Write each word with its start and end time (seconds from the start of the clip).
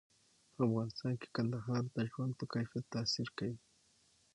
په 0.55 0.61
افغانستان 0.67 1.13
کې 1.19 1.27
کندهار 1.35 1.83
د 1.95 1.97
ژوند 2.11 2.31
په 2.39 2.45
کیفیت 2.53 2.85
تاثیر 2.95 3.27
کوي. 3.37 3.57